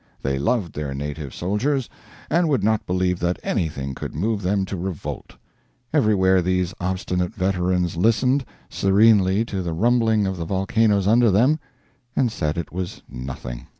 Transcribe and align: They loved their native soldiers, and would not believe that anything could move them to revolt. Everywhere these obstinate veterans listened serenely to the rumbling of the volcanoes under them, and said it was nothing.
They 0.23 0.39
loved 0.39 0.73
their 0.73 0.95
native 0.95 1.31
soldiers, 1.31 1.87
and 2.27 2.49
would 2.49 2.63
not 2.63 2.87
believe 2.87 3.19
that 3.19 3.37
anything 3.43 3.93
could 3.93 4.15
move 4.15 4.41
them 4.41 4.65
to 4.65 4.75
revolt. 4.75 5.35
Everywhere 5.93 6.41
these 6.41 6.73
obstinate 6.81 7.35
veterans 7.35 7.95
listened 7.97 8.43
serenely 8.67 9.45
to 9.45 9.61
the 9.61 9.73
rumbling 9.73 10.25
of 10.25 10.37
the 10.37 10.45
volcanoes 10.45 11.05
under 11.07 11.29
them, 11.29 11.59
and 12.15 12.31
said 12.31 12.57
it 12.57 12.71
was 12.71 13.03
nothing. 13.07 13.67